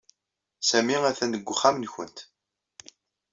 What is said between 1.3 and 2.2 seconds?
deg uxxam-nwent.